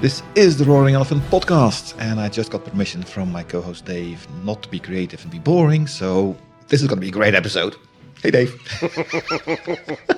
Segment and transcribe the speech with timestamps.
[0.00, 3.84] This is the Roaring Elephant podcast, and I just got permission from my co host
[3.84, 6.34] Dave not to be creative and be boring, so
[6.68, 7.76] this is going to be a great episode.
[8.22, 8.54] Hey, Dave.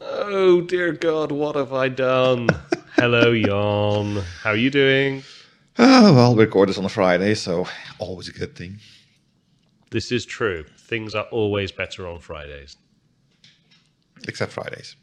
[0.00, 2.48] oh, dear God, what have I done?
[2.96, 4.24] Hello, Jan.
[4.42, 5.22] How are you doing?
[5.78, 7.68] Uh, well, we record this on a Friday, so
[8.00, 8.80] always a good thing.
[9.92, 10.64] This is true.
[10.76, 12.76] Things are always better on Fridays.
[14.26, 14.96] Except Fridays.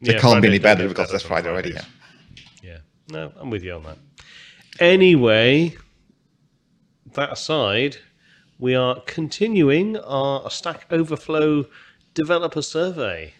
[0.00, 1.70] It yeah, can't Friday be any better because that's Friday already.
[1.70, 1.84] Yeah.
[2.62, 2.78] yeah.
[3.10, 3.98] No, I'm with you on that.
[4.78, 5.76] Anyway,
[7.12, 7.98] that aside,
[8.58, 11.66] we are continuing our Stack Overflow
[12.14, 13.34] developer survey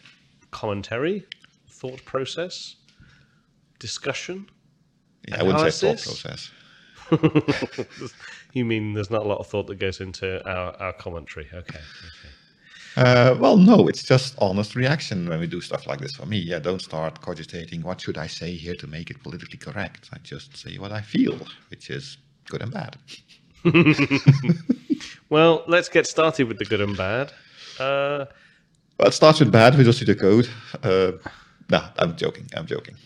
[0.51, 1.27] commentary,
[1.68, 2.77] thought process,
[3.79, 4.48] discussion.
[5.29, 5.40] Yeah.
[5.40, 6.51] I wouldn't say thought process.
[8.52, 11.48] you mean there's not a lot of thought that goes into our, our commentary?
[11.52, 11.80] Okay.
[12.96, 16.38] Uh, well, no, it's just honest reaction when we do stuff like this for me.
[16.38, 20.09] Yeah, don't start cogitating what should I say here to make it politically correct.
[20.13, 21.38] I just say what I feel,
[21.69, 22.97] which is good and bad.
[25.30, 27.32] well, let's get started with the good and bad.
[27.79, 28.27] Uh,
[28.99, 29.77] well, it starts with bad.
[29.77, 30.49] We just Visual Studio Code.
[30.82, 31.30] Uh,
[31.71, 32.47] no, I'm joking.
[32.57, 32.97] I'm joking.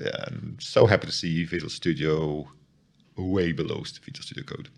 [0.00, 2.48] Yeah, I'm so happy to see Visual Studio
[3.16, 4.68] way below Visual Studio Code.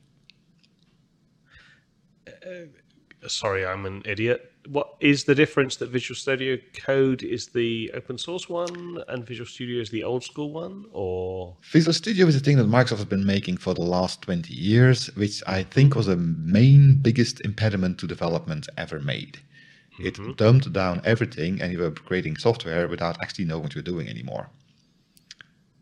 [2.29, 2.67] Uh,
[3.27, 4.53] sorry, I'm an idiot.
[4.69, 9.47] What is the difference that Visual Studio Code is the open source one and Visual
[9.47, 13.05] Studio is the old school one, or Visual Studio is a thing that Microsoft has
[13.05, 17.99] been making for the last 20 years, which I think was the main biggest impediment
[17.99, 19.39] to development ever made.
[19.99, 20.33] It mm-hmm.
[20.33, 24.51] dumbed down everything, and you were creating software without actually knowing what you're doing anymore.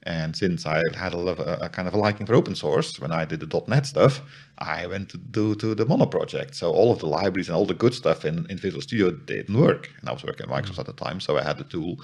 [0.07, 3.11] And since I had a, a, a, kind of a liking for open source, when
[3.11, 4.23] I did the .NET stuff,
[4.59, 6.55] I went to do to the Mono project.
[6.55, 9.59] So all of the libraries and all the good stuff in, in Visual Studio didn't
[9.59, 9.91] work.
[10.01, 11.99] And I was working at Microsoft at the time, so I had the tool.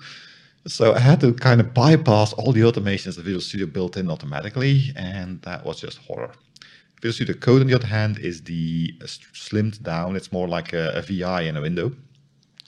[0.66, 4.10] So I had to kind of bypass all the automations that Visual Studio built in
[4.10, 6.32] automatically, and that was just horror.
[7.00, 10.16] Visual Studio Code, on the other hand, is the uh, slimmed down.
[10.16, 11.92] It's more like a, a VI in a window.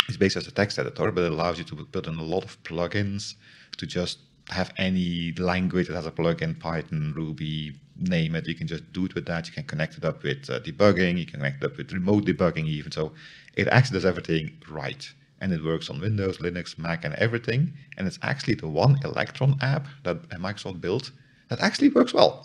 [0.06, 2.45] It's based as a text editor, but it allows you to build in a lot
[2.45, 3.34] of plugins
[3.78, 4.19] to just
[4.50, 8.47] have any language that has a plugin, Python, Ruby, name it.
[8.47, 9.47] You can just do it with that.
[9.47, 11.19] You can connect it up with uh, debugging.
[11.19, 12.93] You can connect it up with remote debugging even.
[12.93, 13.12] So
[13.54, 15.10] it actually does everything right.
[15.41, 17.72] And it works on Windows, Linux, Mac, and everything.
[17.97, 21.10] And it's actually the one Electron app that Microsoft built
[21.49, 22.44] that actually works well.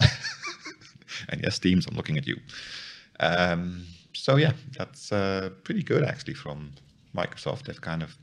[1.29, 2.37] and yes, Teams, I'm looking at you.
[3.19, 6.71] Um, so yeah, that's uh, pretty good actually from
[7.15, 7.63] Microsoft.
[7.63, 8.17] They've kind of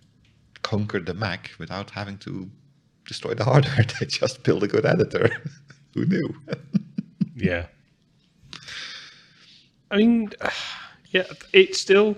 [0.63, 2.51] conquered the Mac without having to
[3.07, 3.85] destroy the hardware.
[4.01, 5.31] They just build a good editor.
[5.95, 6.35] Who knew?
[7.37, 7.67] yeah.
[9.91, 10.31] I mean,
[11.11, 12.17] yeah, it still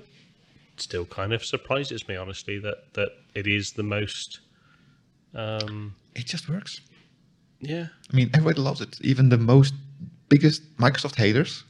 [0.77, 4.41] still kind of surprises me, honestly, that that it is the most.
[5.34, 6.81] Um, it just works.
[7.60, 7.87] Yeah.
[8.12, 8.98] I mean, everybody loves it.
[9.03, 9.75] Even the most
[10.28, 11.65] biggest Microsoft haters,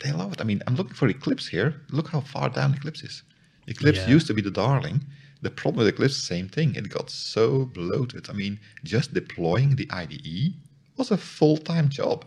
[0.00, 0.40] they love it.
[0.40, 1.74] I mean, I'm looking for Eclipse here.
[1.90, 3.22] Look how far down Eclipse is.
[3.66, 4.08] Eclipse yeah.
[4.08, 5.04] used to be the darling.
[5.42, 6.74] The problem with Eclipse, same thing.
[6.74, 8.28] It got so bloated.
[8.28, 10.54] I mean, just deploying the IDE
[10.96, 12.26] was a full-time job.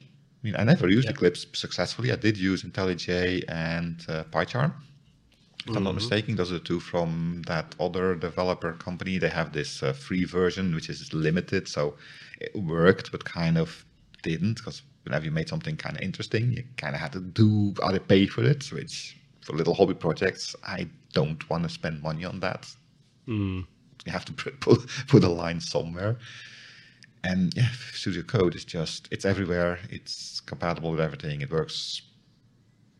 [0.00, 2.12] I mean, I never used Eclipse successfully.
[2.12, 4.72] I did use IntelliJ and uh, PyCharm.
[5.66, 5.76] If.
[5.76, 5.96] I'm not mm-hmm.
[5.96, 9.18] mistaken, those are the two from that other developer company.
[9.18, 11.68] They have this uh, free version, which is limited.
[11.68, 11.96] So
[12.40, 13.84] it worked, but kind of
[14.22, 17.74] didn't because whenever you made something kind of interesting, you kind of had to do
[17.84, 22.24] either pay for it, which for little hobby projects, I don't want to spend money
[22.24, 22.66] on that.
[23.26, 23.66] Mm.
[24.06, 24.60] You have to put,
[25.08, 26.18] put a line somewhere.
[27.24, 29.78] And yeah, Studio Code is just, it's everywhere.
[29.90, 31.40] It's compatible with everything.
[31.40, 32.02] It works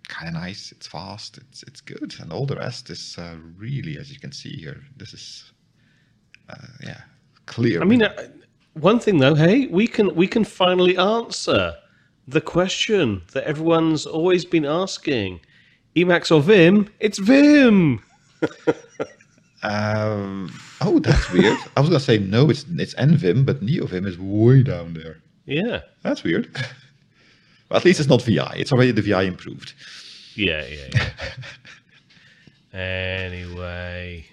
[0.09, 0.73] kind of nice.
[0.73, 1.39] It's fast.
[1.39, 2.15] It's it's good.
[2.21, 5.53] And all the rest is uh, really, as you can see here, this is,
[6.49, 7.03] uh, yeah,
[7.47, 7.81] clear.
[7.81, 8.29] I mean, uh,
[8.75, 11.75] one thing though, hey, we can we can finally answer
[12.27, 15.41] the question that everyone's always been asking
[15.99, 18.01] Emacs or Vim, it's Vim.
[19.63, 21.59] um, oh, that's weird.
[21.77, 25.19] I was gonna say no, it's it's NVim, but NeoVim is way down there.
[25.47, 26.51] Yeah, that's weird.
[27.69, 28.55] well, at least it's not VI.
[28.57, 29.75] It's already the VI improved.
[30.35, 31.11] Yeah, yeah.
[32.73, 32.79] yeah.
[32.79, 34.25] anyway,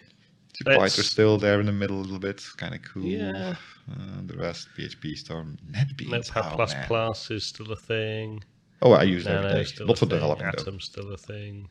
[0.54, 3.04] Jupyter still there in the middle a little bit, kind of cool.
[3.04, 3.56] Yeah.
[3.92, 6.10] Uh, the rest, PHP Storm, NetBeans.
[6.10, 8.44] Notepad oh, plus plus is still a thing.
[8.82, 9.86] Oh, I use that every day.
[9.86, 10.48] Not for developing.
[10.48, 11.70] Atom's still a thing.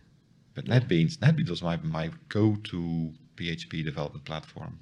[0.54, 4.78] But NetBeans, NetBeans was my, my go-to PHP development platform.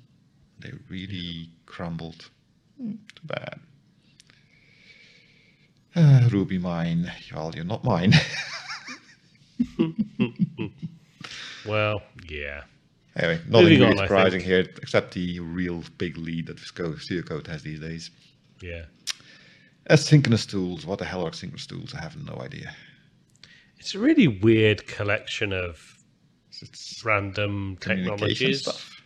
[0.61, 2.29] They really crumbled.
[2.79, 3.61] Hmm, too bad.
[5.97, 7.11] Uh, RubyMine.
[7.35, 8.13] Well, you're not mine.
[11.67, 12.63] well, yeah.
[13.17, 14.45] Anyway, nothing Moving really surprising think.
[14.45, 18.11] here, except the real big lead that Visco- Code has these days.
[18.63, 18.85] Yeah.
[19.91, 20.87] Asynchronous tools.
[20.87, 21.95] What the hell are asynchronous tools?
[21.95, 22.75] I have no idea.
[23.79, 25.99] It's a really weird collection of
[26.61, 28.61] It's random technologies.
[28.63, 29.03] stuff.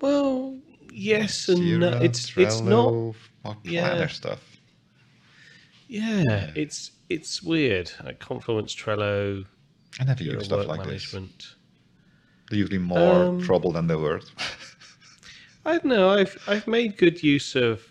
[0.00, 0.56] Well,
[0.92, 1.88] yes and no.
[2.00, 2.88] It's it's not.
[2.88, 3.14] Trello,
[3.44, 4.06] more yeah.
[4.06, 4.40] stuff.
[5.88, 7.90] Yeah, it's it's weird.
[8.04, 9.44] Like Confluence, Trello,
[10.00, 11.12] I never use stuff like this.
[11.12, 11.54] management.
[12.48, 14.30] They're usually more Um, trouble than they're worth.
[15.66, 16.08] I don't know.
[16.10, 17.82] I've I've made good use of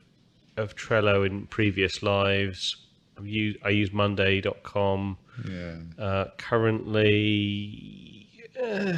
[0.58, 2.78] of Trello in previous lives.
[3.18, 5.18] I've used, I use Monday.com.
[5.50, 5.76] yeah.
[5.98, 8.28] Uh, currently,
[8.64, 8.94] uh,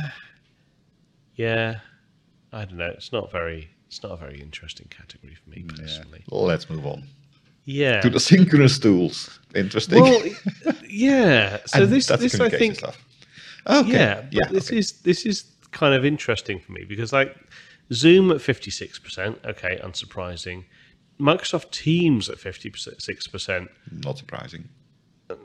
[1.35, 1.79] yeah,
[2.51, 2.87] I don't know.
[2.87, 3.69] It's not very.
[3.87, 5.73] It's not a very interesting category for me yeah.
[5.75, 6.23] personally.
[6.29, 7.05] Let's move on
[7.65, 8.01] Yeah.
[8.01, 9.39] to the synchronous tools.
[9.55, 10.03] Interesting.
[10.03, 10.21] Well,
[10.87, 11.57] yeah.
[11.65, 13.03] So this this I think stuff.
[13.65, 13.89] Okay.
[13.91, 14.47] yeah, yeah.
[14.49, 14.77] this okay.
[14.77, 17.35] is this is kind of interesting for me because like
[17.91, 20.65] Zoom at fifty six percent, okay, unsurprising.
[21.19, 23.69] Microsoft Teams at fifty six percent.
[23.91, 24.69] not surprising.
[25.29, 25.37] Um,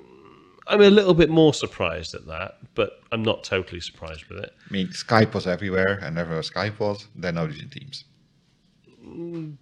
[0.66, 4.54] I'm a little bit more surprised at that, but I'm not totally surprised with it.
[4.68, 8.04] I mean, Skype was everywhere, and everywhere Skype was, they're now using Teams.
[9.04, 9.56] Mm,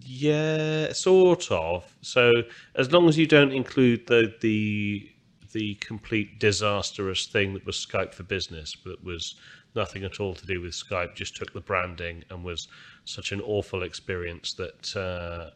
[0.00, 1.84] yeah, sort of.
[2.00, 2.32] So
[2.74, 5.08] as long as you don't include the the
[5.52, 9.34] the complete disastrous thing that was Skype for Business, that was
[9.74, 12.68] nothing at all to do with Skype, just took the branding and was
[13.04, 15.50] such an awful experience that uh,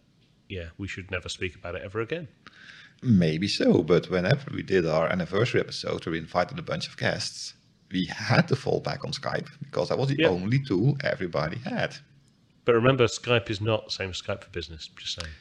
[0.48, 2.28] yeah, we should never speak about it ever again.
[3.02, 6.96] Maybe so, but whenever we did our anniversary episode where we invited a bunch of
[6.96, 7.54] guests,
[7.92, 10.28] we had to fall back on Skype because that was the Yeah.
[10.28, 11.96] only tool everybody had.
[12.64, 14.88] But remember, Skype is not the same as Skype for Business.
[14.96, 15.32] Just saying.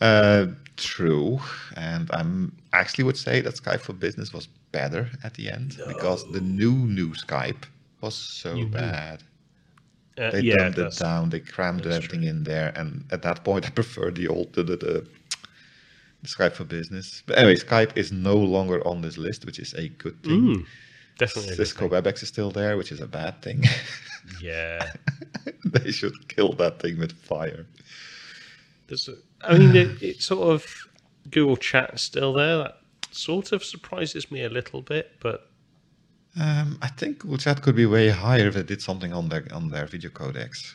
[0.00, 0.46] Uh,
[0.76, 1.38] true,
[1.76, 6.30] and I'm actually would say that Skype for Business was better at the end because
[6.32, 7.64] the new new Skype
[8.00, 9.22] was so bad.
[10.18, 13.22] Uh, They yeah, dumbed it that's- down, they crammed that's everything in there, and at
[13.22, 15.06] that point, I prefer the old the, the, the,
[16.24, 17.22] Skype for Business.
[17.26, 20.40] But anyway, Skype is no longer on this list, which is a good thing.
[20.40, 20.66] Mm,
[21.18, 21.54] definitely.
[21.56, 23.64] Cisco WebEx is still there, which is a bad thing.
[24.40, 24.92] Yeah.
[25.64, 27.66] they should kill that thing with fire.
[28.86, 30.64] There's a, I mean, it, it's sort of
[31.30, 32.58] Google Chat is still there.
[32.58, 32.78] That
[33.10, 35.50] sort of surprises me a little bit, but
[36.40, 39.44] Um, I think Google Chat could be way higher if they did something on their
[39.52, 40.72] on their video codecs.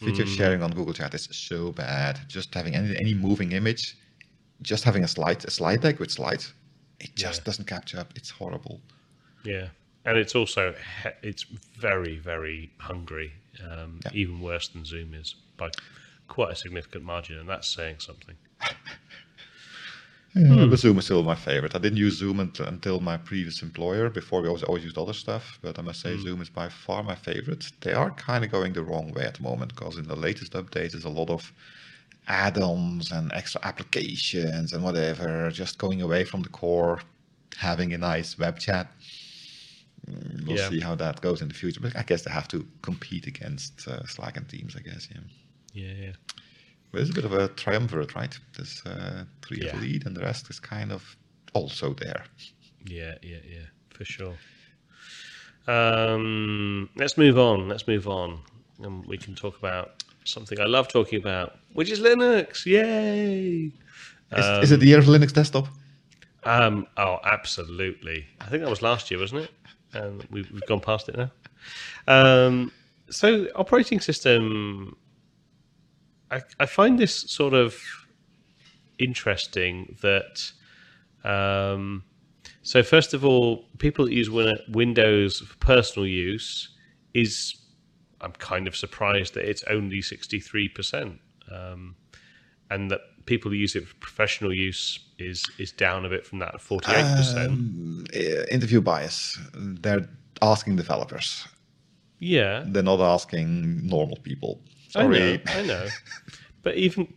[0.00, 0.30] Video Hmm.
[0.30, 2.20] sharing on Google Chat is so bad.
[2.28, 3.96] Just having any any moving image,
[4.62, 6.52] just having a slide a slide deck with slides,
[7.00, 7.44] it just Yeah.
[7.44, 8.12] doesn't capture up.
[8.16, 8.80] It's horrible.
[9.44, 9.68] yeah,
[10.04, 10.74] and it's also
[11.22, 11.44] it's
[11.78, 13.32] very very hungry,
[13.68, 14.10] um, Yeah.
[14.12, 15.70] even worse than Zoom is by
[16.28, 18.36] quite a significant margin, and that's saying something.
[20.38, 21.74] Yeah, but Zoom is still my favorite.
[21.74, 24.08] I didn't use Zoom until, until my previous employer.
[24.08, 27.02] Before we always always used other stuff, but I must say Zoom is by far
[27.02, 27.64] my favorite.
[27.80, 30.52] They are kind of going the wrong way at the moment because in the latest
[30.52, 31.52] updates, there's a lot of
[32.28, 37.00] add-ons and extra applications and whatever, just going away from the core,
[37.56, 38.86] having a nice web chat.
[40.08, 40.68] Mm, We'll Yeah.
[40.68, 43.88] see how that goes in the future, but I guess they have to compete against
[43.88, 44.76] uh, Slack and Teams.
[44.76, 45.20] I guess, yeah.
[45.72, 46.12] Yeah, yeah.
[46.94, 48.36] It's a bit of a triumvirate, right?
[48.56, 49.78] There's uh, three Yeah.
[49.78, 51.16] lead, and the rest is kind of
[51.52, 52.24] also there.
[52.86, 54.34] Yeah, yeah, yeah, for sure.
[55.66, 57.68] Um, let's move on.
[57.68, 58.40] Let's move on,
[58.82, 62.64] and we can talk about something I love talking about, which is Linux.
[62.64, 63.72] Yay!
[64.36, 65.68] Is, is it the year of Linux desktop?
[66.44, 68.26] Um, oh, absolutely.
[68.40, 69.50] I think that was last year, wasn't it?
[69.92, 71.30] And we've, we've gone past it now.
[72.06, 72.72] Um,
[73.10, 74.96] so, operating system.
[76.30, 77.76] I, I find this sort of
[78.98, 80.52] interesting that.
[81.24, 82.04] Um,
[82.62, 86.68] so, first of all, people that use Win- Windows for personal use
[87.14, 87.54] is.
[88.20, 91.20] I'm kind of surprised that it's only 63%.
[91.52, 91.94] Um,
[92.68, 96.38] and that people who use it for professional use is is down a bit from
[96.40, 97.46] that 48%.
[97.46, 98.18] Um, uh,
[98.50, 99.38] interview bias.
[99.54, 100.08] They're
[100.42, 101.46] asking developers.
[102.18, 102.64] yeah.
[102.66, 104.60] They're not asking normal people.
[104.96, 105.88] I know, I know.
[106.62, 107.14] But even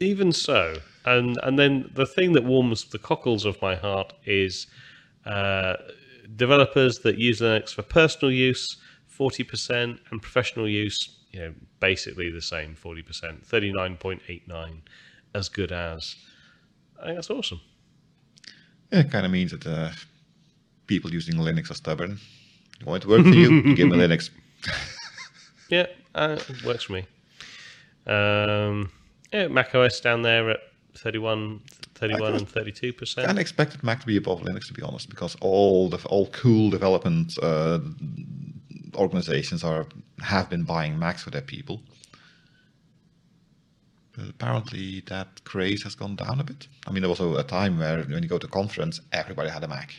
[0.00, 4.66] even so, and and then the thing that warms the cockles of my heart is
[5.24, 5.76] uh,
[6.36, 10.98] developers that use Linux for personal use, forty percent, and professional use,
[11.30, 14.82] you know, basically the same, forty percent, thirty nine point eight nine,
[15.34, 16.16] as good as.
[17.00, 17.60] I think that's awesome.
[18.90, 19.90] It kind of means that uh,
[20.86, 22.18] people using Linux are stubborn.
[22.80, 23.50] You want it to work for you?
[23.50, 24.30] you give me Linux.
[25.70, 27.06] Yeah, uh, it works for me.
[28.06, 28.90] Um,
[29.32, 30.60] yeah, Mac OS down there at
[30.96, 31.60] 31,
[31.94, 33.28] 31 and 32 percent.
[33.28, 36.70] I expected Mac to be above Linux, to be honest, because all the all cool
[36.70, 37.78] development uh,
[38.94, 39.86] organizations are
[40.20, 41.82] have been buying Macs for their people.
[44.16, 46.66] But apparently, that craze has gone down a bit.
[46.86, 49.68] I mean, there was a time where when you go to conference, everybody had a
[49.68, 49.94] Mac.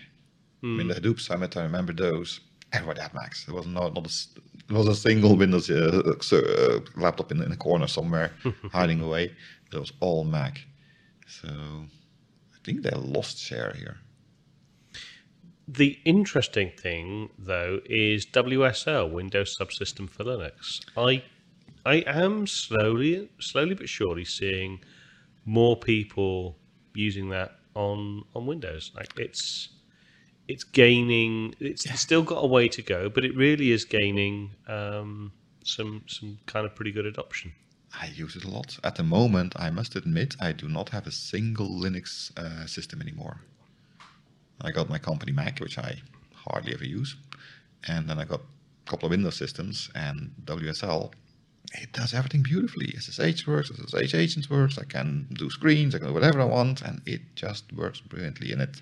[0.64, 2.40] I mean, the Hadoop Summit, I remember those.
[2.72, 3.46] Everybody had Macs.
[3.46, 4.12] There was not, not a,
[4.68, 8.32] there was a single Windows uh, uh, laptop in, in a corner somewhere
[8.72, 9.32] hiding away.
[9.74, 10.62] It was all Mac.
[11.28, 13.98] So I think they lost share here.
[15.68, 20.82] The interesting thing, though, is WSL Windows Subsystem for Linux.
[20.98, 21.24] I
[21.86, 24.82] I am slowly, slowly but surely seeing
[25.46, 26.58] more people
[26.94, 28.92] using that on on Windows.
[28.96, 29.70] Like it's
[30.52, 31.56] it's gaining.
[31.60, 35.32] It's still got a way to go, but it really is gaining um,
[35.64, 37.54] some some kind of pretty good adoption.
[38.04, 38.80] I use it a lot.
[38.84, 42.06] At the moment, I must admit, I do not have a single Linux
[42.38, 43.42] uh, system anymore.
[44.62, 45.92] I got my company Mac, which I
[46.46, 47.16] hardly ever use,
[47.88, 51.12] and then I got a couple of Windows systems and WSL.
[51.74, 52.88] It does everything beautifully.
[52.98, 54.78] SSH works, SSH agents works.
[54.78, 58.52] I can do screens, I can do whatever I want, and it just works brilliantly.
[58.52, 58.82] And it,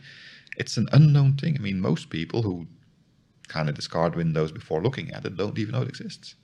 [0.59, 1.55] it's an unknown thing.
[1.57, 2.67] I mean, most people who
[3.47, 6.35] kind of discard Windows before looking at it don't even know it exists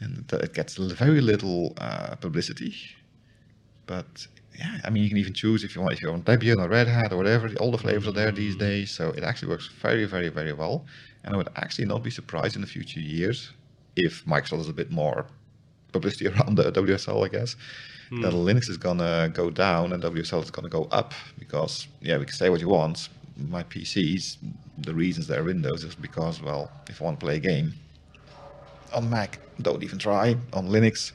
[0.00, 2.74] and it, gets very little uh, publicity.
[3.86, 4.26] But
[4.58, 6.68] yeah, I mean, you can even choose if you want if you want Debian or
[6.68, 7.50] Red Hat or whatever.
[7.60, 10.84] All the flavors are there these days, so it actually works very, very, very well.
[11.24, 13.50] And I would actually not be surprised in the future years
[13.96, 15.26] if Microsoft has a bit more
[15.92, 17.56] publicity around the WSL, I guess,
[18.08, 18.22] Hmm.
[18.22, 22.24] that Linux is gonna go down and WSL is gonna go up because yeah, we
[22.24, 23.08] can say what you want.
[23.36, 24.38] My PCs,
[24.78, 27.74] the reasons they're Windows is because well, if I want to play a game,
[28.94, 30.36] on Mac, don't even try.
[30.52, 31.12] On Linux,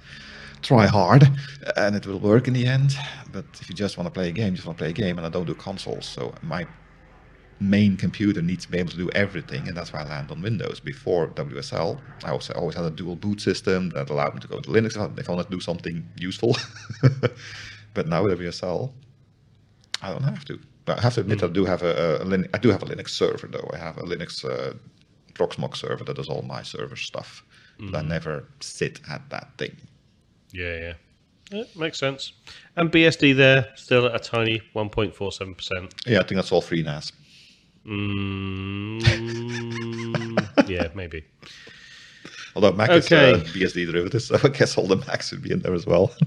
[0.62, 1.30] try hard,
[1.78, 2.96] and it will work in the end.
[3.32, 5.18] But if you just want to play a game, just want to play a game,
[5.18, 6.68] and I don't do consoles, so my
[7.62, 10.42] main computer needs to be able to do everything, and that's why I land on
[10.42, 10.80] Windows.
[10.80, 14.60] Before WSL, I also always had a dual boot system that allowed me to go
[14.60, 16.58] to Linux if I wanted to do something useful.
[17.94, 18.92] but now with WSL,
[20.02, 20.60] I don't have to.
[20.86, 22.88] But I have to admit, I do have a, a Lin- I do have a
[22.88, 23.70] Linux server though.
[23.72, 24.74] I have a Linux uh,
[25.34, 27.44] Proxmox server that does all my server stuff.
[27.80, 29.76] But I never sit at that thing.
[30.52, 30.94] Yeah, yeah.
[31.52, 32.34] Yeah, makes sense.
[32.76, 36.06] And BSD there, still at a tiny 1.47%.
[36.06, 37.12] Yeah, I think that's all FreeNAS.
[37.86, 39.08] Mm,
[40.70, 41.24] yeah, maybe.
[42.56, 43.34] Although Mac Okay.
[43.34, 45.86] is uh, BSD derivatives, so I guess all the Macs would be in there as
[45.86, 46.14] well.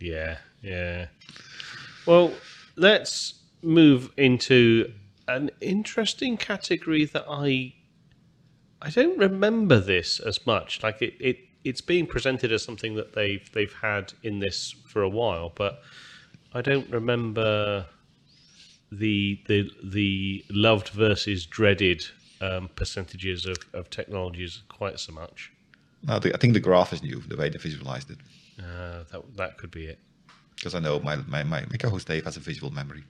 [0.00, 1.06] Yeah, yeah.
[2.06, 2.32] Well,
[2.76, 4.92] let's move into
[5.28, 7.74] an interesting category that I
[8.82, 10.82] I don't remember this as much.
[10.82, 15.02] Like it, it it's being presented as something that they've they've had in this for
[15.02, 15.80] a while, but
[16.52, 17.86] I don't remember
[18.92, 22.04] the the the loved versus dreaded
[22.40, 25.52] um, percentages of, of technologies quite so much.
[26.02, 28.18] no, I think the graph is new, the way they visualized it.
[28.58, 29.98] Uh, that that could be it.
[30.56, 33.02] Because I know my, my, my, my co-host Dave has a visual memory.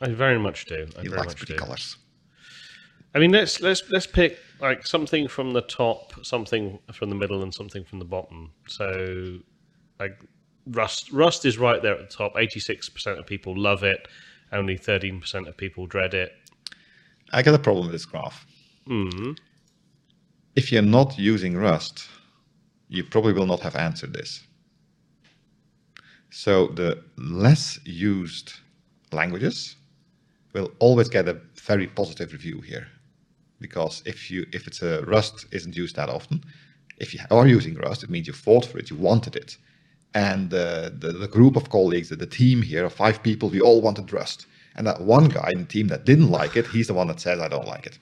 [0.00, 0.86] I very much do.
[0.96, 1.58] I He likes pretty do.
[1.58, 1.96] colors.
[3.14, 7.42] I mean, let's let's let's pick like something from the top, something from the middle,
[7.42, 8.52] and something from the bottom.
[8.68, 9.38] So,
[10.00, 10.20] like
[10.66, 12.36] Rust, Rust is right there at the top.
[12.36, 14.06] Eighty-six percent of people love it.
[14.52, 16.32] Only thirteen percent of people dread it.
[17.32, 18.46] I got a problem with this graph.
[18.88, 19.36] Mm.
[20.54, 22.06] If you're not using Rust,
[22.88, 24.42] you probably will not have answered this.
[26.30, 28.52] So the less used
[29.12, 29.76] languages
[30.52, 32.86] will always get a very positive review here.
[33.60, 36.42] Because if you if it's a Rust isn't used that often,
[36.98, 39.56] if you are using Rust, it means you fought for it, you wanted it.
[40.14, 43.60] And uh, the, the group of colleagues, the, the team here of five people, we
[43.60, 44.46] all wanted Rust.
[44.76, 47.20] And that one guy in the team that didn't like it, he's the one that
[47.20, 47.98] says, I don't like it.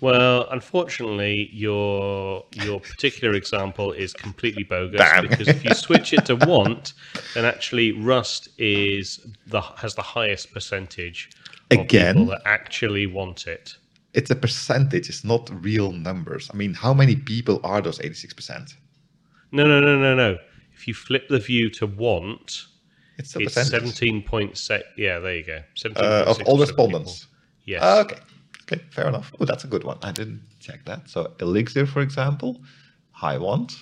[0.00, 5.26] Well, unfortunately, your your particular example is completely bogus Damn.
[5.28, 6.92] because if you switch it to want,
[7.32, 11.30] then actually Rust is the has the highest percentage
[11.70, 12.16] of Again?
[12.16, 13.76] people that actually want it.
[14.12, 16.50] It's a percentage, it's not real numbers.
[16.52, 18.74] I mean, how many people are those 86%?
[19.50, 20.38] No, no, no, no, no.
[20.84, 22.66] If you flip the view to want,
[23.16, 24.84] It's a it's seventeen point six.
[24.98, 25.60] Yeah, there you go.
[25.96, 27.26] uh, of all 17.6% respondents.
[27.64, 27.80] Yes.
[27.82, 28.18] Ah, okay.
[28.64, 29.32] Okay, fair enough.
[29.40, 29.96] Oh, that's a good one.
[30.02, 31.08] I didn't check that.
[31.08, 32.60] So Elixir, for example,
[33.12, 33.72] high want.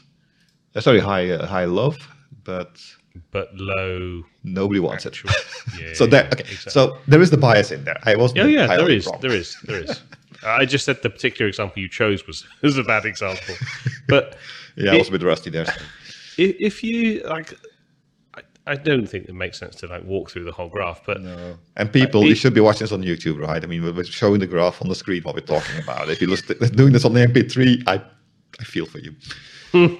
[0.76, 1.96] Uh, sorry, high uh, high love,
[2.44, 2.80] but
[3.32, 4.22] but low.
[4.44, 5.36] nobody wants Actual- it.
[5.80, 6.42] Yeah, so there, okay.
[6.42, 6.70] exactly.
[6.70, 7.98] So there is the bias in there.
[8.04, 8.40] I wasn't.
[8.40, 9.18] Oh yeah, there is, wrong.
[9.22, 10.00] there is, there is.
[10.46, 13.54] I just said the particular example you chose was was a bad example,
[14.08, 14.36] but
[14.76, 15.66] Yeah, I was a bit rusty there.
[15.66, 15.72] so-
[16.38, 17.54] if, if you like,
[18.34, 21.20] I, I don't think it makes sense to like walk through the whole graph, but
[21.20, 21.58] No.
[21.76, 23.62] And people, you should be watching this on YouTube, right?
[23.62, 26.20] I mean, we're showing the graph on the screen while we're talking about it.
[26.20, 28.02] If you're doing this on the MP3, I,
[28.60, 29.14] I feel for you.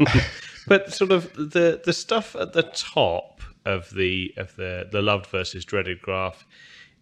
[0.67, 5.27] but sort of the the stuff at the top of the of the the loved
[5.27, 6.47] versus dreaded graph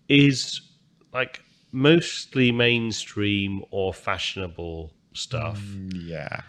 [0.08, 0.60] is
[1.12, 5.60] like mostly mainstream or fashionable stuff.
[5.60, 6.40] Mm, yeah.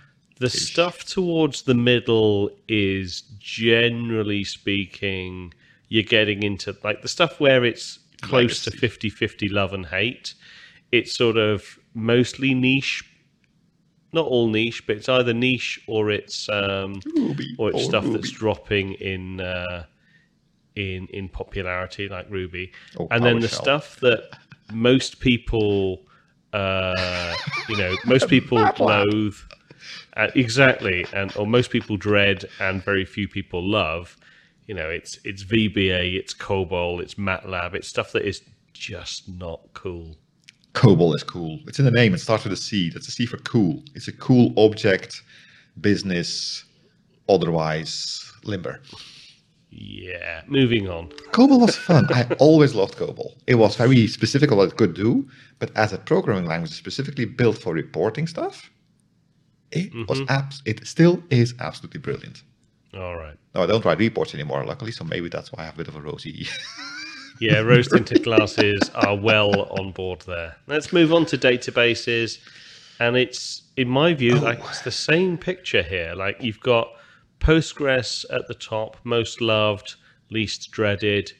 [0.41, 5.53] The stuff towards the middle is generally speaking,
[5.87, 10.33] you're getting into like the stuff where it's close to 50 50 love and hate.
[10.91, 13.03] It's sort of mostly niche,
[14.13, 18.03] not all niche, but it's either niche or it's um, Ruby, or it's or stuff
[18.05, 18.15] Ruby.
[18.17, 19.85] that's dropping in uh,
[20.75, 24.23] in in popularity, like Ruby, Or and then the stuff that
[24.73, 26.01] most people,
[26.51, 27.35] uh,
[27.69, 29.35] you know, most people loathe,
[30.17, 34.17] uh, exactly, and or most people dread, and very few people love.
[34.67, 38.41] You know, it's it's VBA, it's COBOL, it's MATLAB, it's stuff that is
[38.73, 40.17] just not cool.
[40.73, 41.59] COBOL is cool.
[41.67, 42.13] It's in the name.
[42.13, 42.89] It starts with a C.
[42.89, 43.83] That's a C for cool.
[43.93, 45.21] It's a cool object,
[45.81, 46.63] business,
[47.27, 48.81] otherwise limber.
[49.69, 51.09] Yeah, moving on.
[51.31, 52.07] COBOL was fun.
[52.13, 53.33] I always loved COBOL.
[53.47, 57.25] It was very specific on what it could do, but as a programming language specifically
[57.25, 58.69] built for reporting stuff,
[59.71, 62.43] it was abs- It still is absolutely brilliant.
[62.93, 63.37] All right.
[63.55, 65.87] No, I don't write reports anymore, luckily, so maybe that's why I have a bit
[65.87, 66.47] of a rosy.
[67.39, 70.57] Yeah, rose tinted glasses are well on board there.
[70.67, 72.37] Let's move on to databases.
[72.99, 76.13] And it's, in my view, like it's the same picture here.
[76.15, 76.89] Like you've got
[77.39, 79.95] Postgres at the top, most loved,
[80.29, 81.31] least dreaded.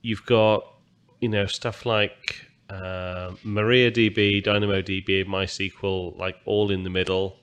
[0.00, 0.64] You've got,
[1.20, 7.40] you know, stuff like uh, MariaDB, DynamoDB, MySQL, like all in the middle.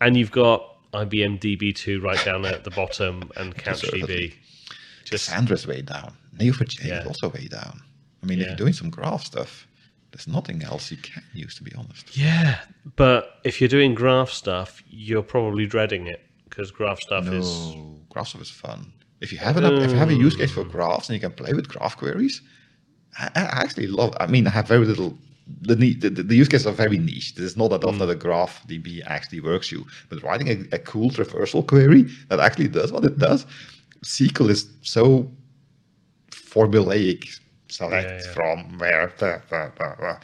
[0.00, 4.34] And you've got IBM DB2 right down there at the bottom and CouchDB.
[5.04, 6.16] Just Cassandra's way down.
[6.36, 7.00] Neo4j Yeah.
[7.00, 7.80] is also way down.
[8.22, 9.66] I mean, if you're doing some graph stuff,
[10.10, 12.16] there's nothing else you can use, to be honest.
[12.16, 12.58] Yeah,
[12.96, 18.00] but if you're doing graph stuff, you're probably dreading it because graph stuff is No,
[18.08, 18.92] graph stuff is fun.
[19.20, 20.70] If you have an if you have a use case for mm.
[20.70, 22.42] graphs and you can play with graph queries,
[23.18, 24.14] I, I actually love.
[24.18, 25.16] I mean, I have very little.
[25.62, 27.34] The, the, the use cases are very niche.
[27.36, 27.88] This is not that hmm.
[27.88, 32.02] often that a graph DB actually works you, but writing a, a cool traversal query
[32.28, 33.46] that actually does what it does,
[34.04, 35.30] SQL is so
[36.30, 37.40] formulaic.
[37.68, 38.32] Select Yeah, yeah.
[38.32, 40.18] from where the, the, the-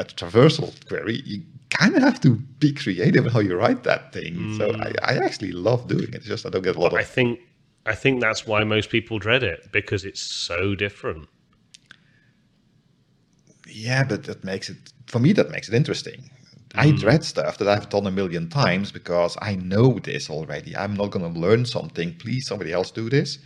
[0.00, 1.22] a traversal query.
[1.24, 4.56] You kind of have to be creative how you write that thing.
[4.56, 4.80] So hmm.
[4.80, 6.14] I, I actually love doing it.
[6.16, 7.40] It's just I don't get a lot I of think
[7.86, 11.28] I think that's why most people dread it because it's so different.
[13.66, 14.76] Yeah, but that makes it
[15.06, 15.32] for me.
[15.32, 16.30] That makes it interesting.
[16.74, 20.76] I dread stuff that I've done a million times because I know this already.
[20.76, 22.14] I'm not going to learn something.
[22.18, 23.38] Please, somebody else do this.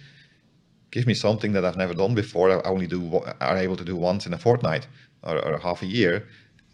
[0.90, 2.50] Give me something that I've never done before.
[2.50, 4.88] I only do are able to do once in a fortnight
[5.22, 6.26] or, or half a year.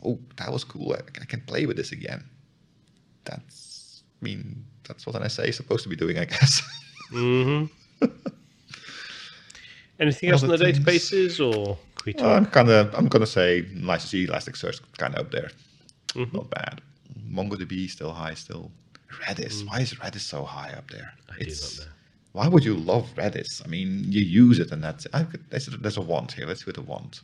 [0.03, 0.95] Oh, that was cool.
[0.95, 2.25] I, I can play with this again.
[3.25, 6.63] That's, I mean, that's what an SA is supposed to be doing, I guess.
[7.11, 7.67] hmm
[9.99, 10.79] Anything else in the things?
[10.79, 12.23] databases, or uh, talk?
[12.23, 15.51] I'm kind of, I'm going to say nice to see Elasticsearch kind of up there.
[16.15, 16.37] Mm-hmm.
[16.37, 16.81] Not bad.
[17.31, 18.71] MongoDB still high, still.
[19.25, 19.63] Redis.
[19.63, 19.69] Mm.
[19.69, 21.13] Why is Redis so high up there?
[21.31, 21.93] I do not know.
[22.33, 23.65] Why would you love Redis?
[23.65, 25.07] I mean, you use it and that's.
[25.15, 26.47] I there's, a, there's a want here.
[26.47, 27.23] Let's see with a want.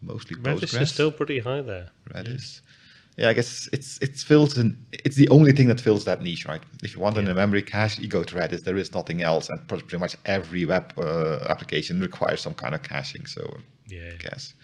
[0.00, 0.80] Mostly Redis Postgres.
[0.82, 1.90] is still pretty high there.
[2.10, 2.60] Redis.
[2.60, 2.73] Yeah,
[3.18, 4.76] I guess it's it's fills in.
[4.92, 6.62] It's the only thing that fills that niche, right?
[6.82, 8.64] If you want in a memory cache, you go to Redis.
[8.64, 12.82] There is nothing else, and pretty much every web uh, application requires some kind of
[12.82, 13.26] caching.
[13.26, 13.42] So
[13.88, 14.10] Yeah.
[14.14, 14.54] I guess.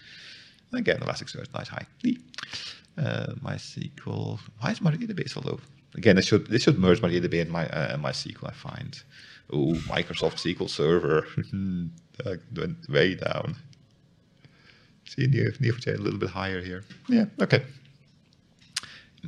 [0.73, 1.85] Again, Elasticsearch, nice high.
[2.97, 4.39] Uh, MySQL.
[4.59, 5.59] Why is MariaDB so low?
[5.95, 8.49] Again, it should it should merge MariaDB and my uh, MySQL.
[8.49, 9.01] I find.
[9.53, 11.25] Oh, Microsoft SQL Server
[12.57, 13.55] went way down.
[15.05, 16.83] See Neo- Neo4j a little bit higher here.
[17.09, 17.25] Yeah.
[17.41, 17.63] Okay.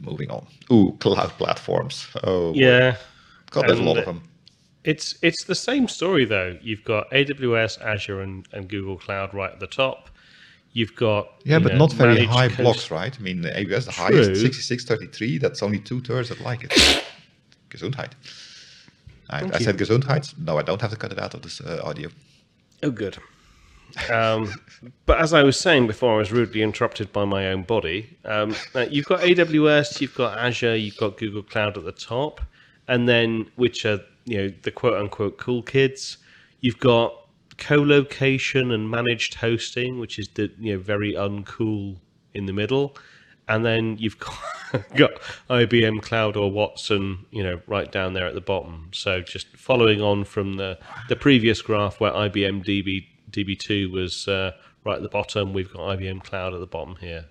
[0.02, 0.46] Moving on.
[0.72, 2.08] Ooh, cloud platforms.
[2.24, 2.54] Oh.
[2.54, 2.98] Yeah.
[3.52, 4.24] God, there's a lot of them.
[4.84, 6.58] It's it's the same story though.
[6.62, 10.10] You've got AWS, Azure, and, and Google Cloud right at the top.
[10.74, 13.16] You've got Yeah, you but know, not very high coast- blocks, right?
[13.18, 14.04] I mean, the AWS, the True.
[14.26, 16.72] highest, 6633, that's only two thirds that like it.
[17.70, 18.12] Gesundheit.
[19.30, 20.38] I, I said Gesundheit.
[20.38, 22.10] No, I don't have to cut it out of this uh, audio.
[22.82, 23.18] Oh, good.
[24.10, 24.54] Um,
[25.06, 28.18] but as I was saying before, I was rudely interrupted by my own body.
[28.26, 28.56] Um,
[28.90, 32.42] you've got AWS, you've got Azure, you've got Google Cloud at the top,
[32.88, 36.18] and then which are you know the quote unquote cool kids.
[36.60, 37.16] You've got
[37.58, 41.98] co-location and managed hosting, which is the you know very uncool
[42.34, 42.98] in the middle,
[43.48, 44.40] and then you've got,
[44.96, 45.12] got
[45.50, 48.90] IBM Cloud or Watson, you know, right down there at the bottom.
[48.92, 50.80] So just following on from the
[51.10, 54.52] the previous graph where IBM DB DB2 was uh,
[54.86, 57.26] right at the bottom, we've got IBM Cloud at the bottom here.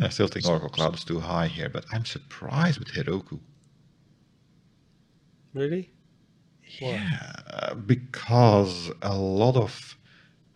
[0.00, 3.40] I still think Oracle Cloud is too high here, but I'm surprised with Heroku.
[5.54, 5.90] Really?
[6.80, 6.88] Why?
[6.90, 9.96] Yeah, because a lot of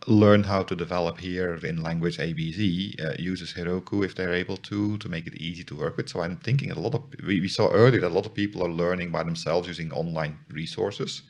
[0.06, 4.98] learn how to develop here in language ABZ uh, uses Heroku if they're able to
[4.98, 6.08] to make it easy to work with.
[6.08, 8.62] So I'm thinking a lot of we, we saw earlier that a lot of people
[8.62, 11.22] are learning by themselves using online resources.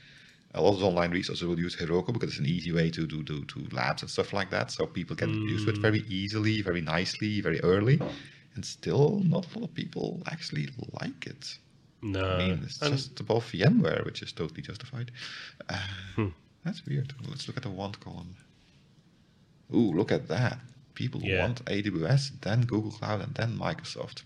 [0.55, 3.23] A lot of online resources will use Heroku because it's an easy way to do
[3.23, 4.71] to, to labs and stuff like that.
[4.71, 5.49] So people get mm.
[5.49, 8.01] used to it very easily, very nicely, very early,
[8.55, 10.69] and still not a lot of people actually
[11.01, 11.59] like it.
[12.03, 15.11] No, I mean it's and just above VMware, which is totally justified.
[15.69, 15.79] Uh,
[16.17, 16.29] hmm.
[16.65, 17.15] That's weird.
[17.29, 18.37] Let's look at the want column.
[19.75, 20.59] Ooh, look at that.
[20.95, 21.41] People yeah.
[21.41, 24.23] want AWS, then Google Cloud, and then Microsoft.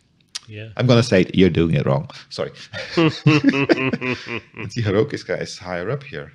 [0.49, 0.69] Yeah.
[0.77, 2.09] I'm going to say it, you're doing it wrong.
[2.31, 2.53] Sorry.
[2.97, 3.13] and
[4.73, 6.33] see, Heroku's guy is higher up here.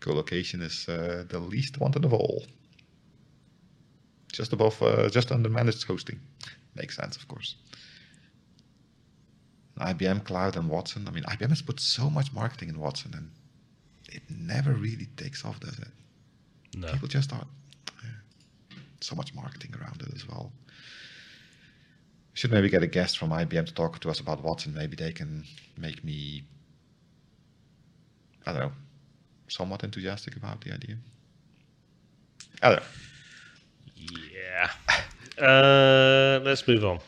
[0.00, 2.44] Co-location is uh, the least wanted of all.
[4.32, 6.20] Just above, uh, just under managed hosting.
[6.74, 7.56] Makes sense, of course.
[9.78, 11.08] IBM Cloud and Watson.
[11.08, 13.30] I mean, IBM has put so much marketing in Watson, and
[14.08, 15.88] it never really takes off, does it?
[16.76, 16.92] No.
[16.92, 17.46] People just are
[18.02, 20.52] yeah, so much marketing around it as well.
[22.34, 24.74] We should maybe get a guest from IBM to talk to us about Watson.
[24.74, 25.44] Maybe they can
[25.78, 26.42] make me,
[28.44, 28.72] I don't know,
[29.46, 30.96] somewhat enthusiastic about the idea.
[32.60, 32.86] I don't know.
[33.96, 34.70] Yeah.
[35.36, 37.00] Uh, let's move on.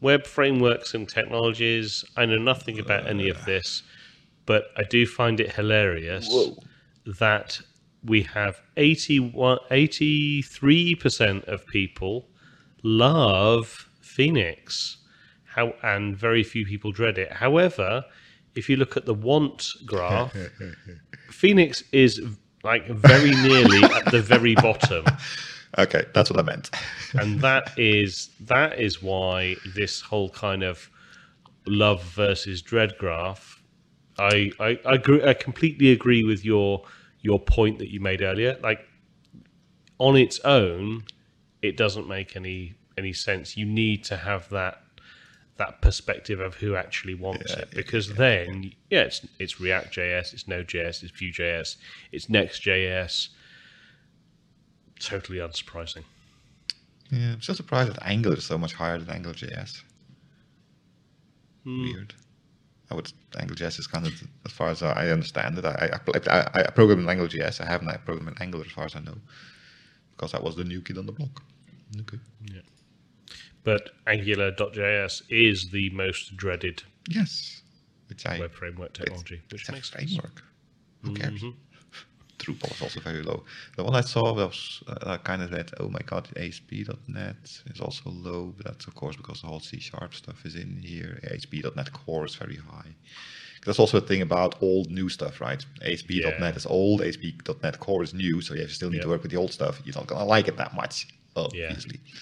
[0.00, 2.04] Web frameworks and technologies.
[2.16, 3.84] I know nothing about uh, any of this,
[4.44, 6.56] but I do find it hilarious whoa.
[7.20, 7.60] that
[8.04, 12.26] we have 81, 83% of people
[12.82, 14.98] love Phoenix,
[15.44, 17.32] how and very few people dread it.
[17.32, 18.04] However,
[18.54, 20.36] if you look at the want graph,
[21.30, 22.20] Phoenix is
[22.62, 25.04] like very nearly at the very bottom.
[25.78, 26.68] Okay, that's what I meant.
[27.14, 30.90] and that is that is why this whole kind of
[31.66, 33.62] love versus dread graph.
[34.18, 36.84] I I I, agree, I completely agree with your
[37.22, 38.58] your point that you made earlier.
[38.62, 38.80] Like
[39.96, 41.04] on its own,
[41.62, 43.56] it doesn't make any any sense.
[43.56, 44.82] You need to have that
[45.58, 48.70] that perspective of who actually wants yeah, it because yeah, then yeah.
[48.90, 51.76] yeah, it's it's React JS, it's Node.js, it's Vue.js,
[52.10, 53.28] it's Next.js.
[54.98, 56.04] Totally unsurprising.
[57.10, 59.82] Yeah, I'm still surprised that Angular is so much higher than AngularJS.
[61.64, 61.82] Hmm.
[61.82, 62.14] Weird.
[62.90, 64.12] I would AngularJS is kind of
[64.46, 65.64] as far as I understand it.
[65.64, 67.60] I I, I, I program in Angular AngularJS.
[67.60, 69.16] I haven't I program in Angular as far as I know,
[70.12, 71.42] because that was the new kid on the block.
[72.00, 72.18] Okay.
[72.50, 72.60] Yeah.
[73.64, 76.82] But Angular.js is the most dreaded.
[77.08, 77.62] Yes.
[78.08, 80.38] Which I, web framework technology, which makes framework.
[80.38, 80.42] Sense.
[81.02, 81.42] Who cares?
[81.42, 81.50] Mm-hmm.
[82.38, 83.44] Drupal is also very low.
[83.76, 88.10] The one I saw was uh, kind of that, oh my god, ASP.NET is also
[88.10, 91.20] low, but that's of course because the whole C Sharp stuff is in here.
[91.32, 92.94] ASP.NET Core is very high.
[93.64, 95.64] That's also a thing about old new stuff, right?
[95.82, 96.48] ASP.NET yeah.
[96.50, 99.38] is old, ASP.NET Core is new, so if you still need to work with the
[99.38, 99.80] old stuff.
[99.84, 102.00] You're not going to like it that much, obviously.
[102.04, 102.20] Yeah.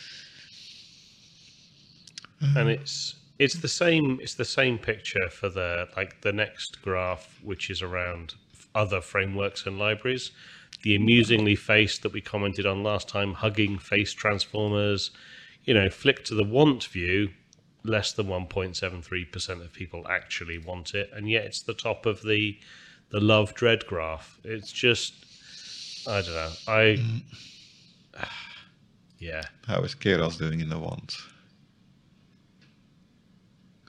[2.41, 2.69] And mm.
[2.69, 7.71] it's it's the same it's the same picture for the like the next graph, which
[7.71, 8.35] is around
[8.75, 10.31] other frameworks and libraries.
[10.83, 11.03] The mm.
[11.03, 15.11] amusingly face that we commented on last time, hugging face transformers,
[15.65, 17.31] you know, flick to the want view,
[17.85, 22.59] less than 1.73% of people actually want it, and yet it's the top of the
[23.11, 24.39] the love dread graph.
[24.45, 25.15] It's just,
[26.09, 26.51] I don't know.
[26.69, 27.23] I, mm.
[29.19, 29.43] yeah.
[29.67, 31.17] How is Keras doing in the want?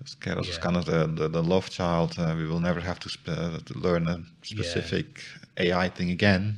[0.03, 0.51] Because yeah.
[0.51, 2.15] is kind of the, the, the love child.
[2.17, 5.21] Uh, we will never have to, sp- uh, to learn a specific
[5.57, 5.75] yeah.
[5.75, 6.57] AI thing again.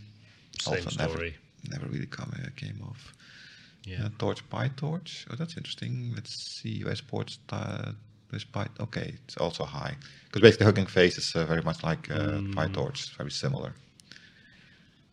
[0.59, 1.35] Same also story.
[1.69, 3.13] Never, never really come, uh, came off.
[3.85, 4.05] Yeah.
[4.05, 5.27] Uh, Torch PyTorch.
[5.29, 6.11] Oh, that's interesting.
[6.15, 6.83] Let's see.
[6.85, 7.39] US ports.
[7.49, 7.91] Uh,
[8.33, 8.65] with Py.
[8.79, 12.53] Okay, it's also high because basically Hugging Face is uh, very much like uh, mm.
[12.53, 13.73] PyTorch, very similar.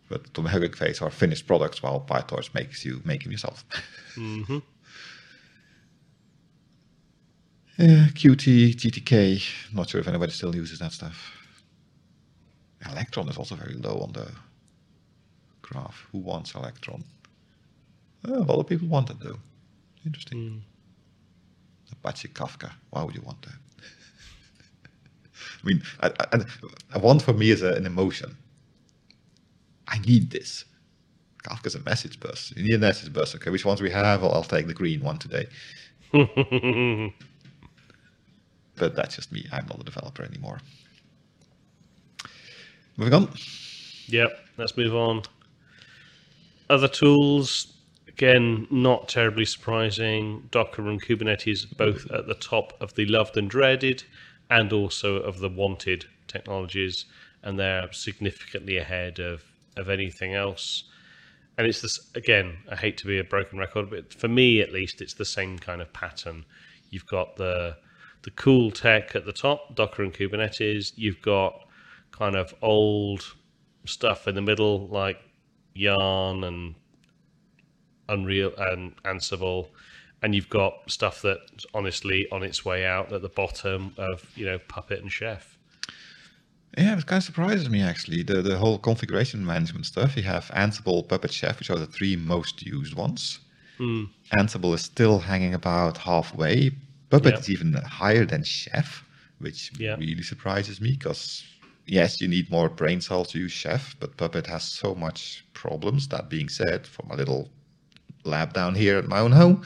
[0.08, 3.64] But the Hugging Face are finished products, while PyTorch makes you make them yourself.
[4.16, 4.58] mm-hmm.
[7.80, 9.72] Yeah, Qt, GTK.
[9.72, 11.32] Not sure if anybody still uses that stuff.
[12.90, 14.30] Electron is also very low on the
[15.62, 16.06] graph.
[16.12, 17.02] Who wants Electron?
[18.28, 19.38] Uh, a lot of people want it though.
[20.04, 20.38] Interesting.
[20.38, 20.60] Mm.
[21.92, 22.70] Apache Kafka.
[22.90, 23.54] Why would you want that?
[25.62, 26.40] I mean, I, I,
[26.96, 28.36] I, want for me is a, an emotion.
[29.88, 30.66] I need this.
[31.44, 32.52] Kafka's a message bus.
[32.54, 33.34] You need a message bus.
[33.36, 34.20] Okay, which ones we have?
[34.20, 35.46] Well, I'll take the green one today.
[38.80, 39.46] but that's just me.
[39.52, 40.58] I'm not a developer anymore.
[42.96, 43.28] Moving on.
[44.08, 45.22] Yep, let's move on.
[46.68, 47.74] Other tools.
[48.08, 50.48] again, not terribly surprising.
[50.50, 54.02] Docker and Kubernetes both at the top of the loved and dreaded,
[54.50, 57.04] and also of the wanted technologies,
[57.42, 59.44] and they're significantly ahead of
[59.76, 60.84] of anything else.
[61.56, 62.58] And it's this again.
[62.70, 65.58] I hate to be a broken record, but for me at least, it's the same
[65.58, 66.44] kind of pattern.
[66.90, 67.76] You've got the
[68.22, 70.92] the cool tech at the top, Docker and Kubernetes.
[70.96, 71.58] You've got
[72.10, 73.34] kind of old
[73.86, 75.18] stuff in the middle, like
[75.74, 76.74] Yarn and
[78.08, 79.68] Unreal and Ansible,
[80.22, 84.44] and you've got stuff that's honestly on its way out at the bottom of you
[84.44, 85.56] know Puppet and Chef.
[86.76, 88.22] Yeah, it kind of surprises me actually.
[88.22, 90.16] The the whole configuration management stuff.
[90.16, 93.40] You have Ansible, Puppet, Chef, which are the three most used ones.
[93.78, 94.04] Hmm.
[94.36, 96.72] Ansible is still hanging about halfway.
[97.10, 99.04] Puppet is even higher than Chef,
[99.38, 99.96] which Yeah.
[99.96, 101.42] really surprises me because
[101.86, 106.08] yes, you need more brain cells to use Chef, but Puppet has so much problems.
[106.08, 107.50] That being said, for my little
[108.24, 109.62] lab down here at my own home,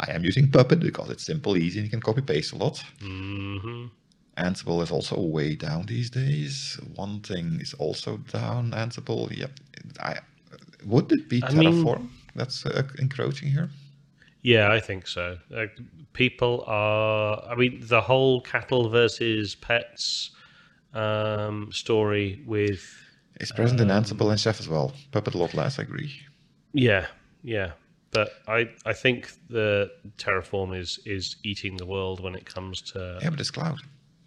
[0.00, 2.82] I am using Puppet because it's simple, easy, and you can copy paste a lot.
[3.00, 3.86] hmm
[4.38, 6.80] Ansible is also way down these days.
[6.96, 8.70] One thing is also down.
[8.72, 9.50] Ansible, yep.
[10.00, 10.18] I
[10.86, 13.68] would it be I mean- Terraform that's uh, encroaching here?
[14.42, 15.38] Yeah, I think so.
[15.50, 15.78] Like,
[16.14, 17.42] people are.
[17.48, 20.30] I mean, the whole cattle versus pets
[20.94, 22.82] um, story with.
[23.40, 24.92] It's present in Um, Ansible and Chef as well.
[25.10, 26.12] Puppet a lot less, I agree.
[26.74, 27.06] Yeah,
[27.42, 27.72] yeah.
[28.10, 33.18] But I, I think the Terraform is is eating the world when it comes to.
[33.22, 33.78] Yeah, but it's cloud.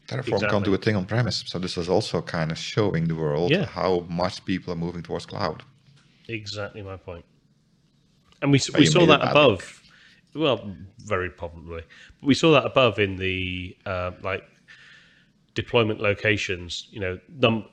[0.07, 3.15] Terraform can't do a thing on premise, so this is also kind of showing the
[3.15, 3.65] world Yeah.
[3.65, 5.63] how much people are moving towards cloud.
[6.27, 7.25] Exactly my point.
[8.41, 9.81] And we s- But we saw that above.
[10.35, 11.83] Well, very probably.
[12.19, 14.43] But we saw that above in the uh, like
[15.53, 16.87] deployment locations.
[16.91, 17.67] You know, num-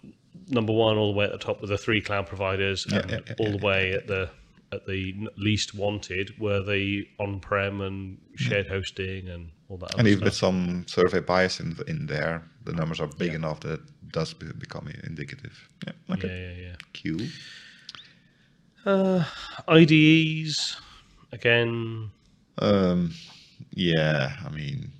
[0.48, 3.18] number one all the way at the top were the three cloud providers, and yeah,
[3.26, 4.30] yeah, all yeah, the way at the
[4.72, 9.98] at the least wanted were the on-prem and shared hosting and all that.
[9.98, 13.80] And even with some survey bias in, in there, the numbers are big enough that
[13.80, 15.68] it does be, become indicative.
[15.86, 16.28] Yeah, okay.
[16.28, 16.72] yeah,
[17.04, 17.26] yeah, yeah.
[18.90, 19.24] Uh,
[19.68, 20.76] IDEs
[21.32, 22.10] again.
[22.62, 23.12] Um,
[23.70, 24.90] yeah, I mean,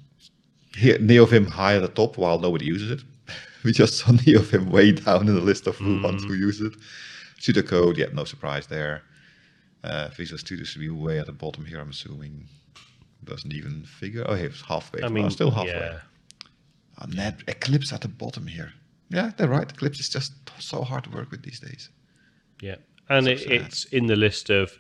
[0.75, 3.01] Neovim high at the top while nobody uses it.
[3.65, 6.73] we just saw Neovim way down in the list of who ones who use it.
[7.39, 9.03] Studio Code, yeah, no surprise there.
[9.85, 12.47] Uh, Visual Studio should be way at the bottom here, I'm assuming.
[13.25, 14.25] Doesn't even figure.
[14.29, 15.03] Oh, hey, it's halfway.
[15.03, 15.71] I Oh, mean, still halfway.
[15.73, 15.99] Yeah,
[17.01, 18.73] Oh, Net Eclipse at the bottom here.
[19.11, 19.71] Yeah, they're right.
[19.71, 21.91] Eclipse is just so hard to work with these days.
[22.61, 22.77] yeah,
[23.09, 24.73] and So it, it's in the list of